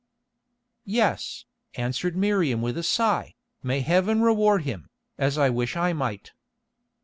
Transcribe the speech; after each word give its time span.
"Yes," 0.83 1.45
answered 1.75 2.15
Miriam 2.17 2.63
with 2.63 2.75
a 2.75 2.81
sigh, 2.81 3.35
"may 3.61 3.81
Heaven 3.81 4.23
reward 4.23 4.63
him, 4.63 4.89
as 5.19 5.37
I 5.37 5.51
wish 5.51 5.77
I 5.77 5.93
might." 5.93 6.31